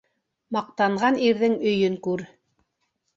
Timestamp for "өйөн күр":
1.73-2.25